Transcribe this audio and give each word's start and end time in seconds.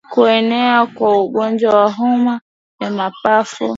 Kuenea 0.09 0.85
kwa 0.85 1.21
ugonjwa 1.23 1.79
wa 1.79 1.91
homa 1.91 2.41
ya 2.79 2.91
mapafu 2.91 3.69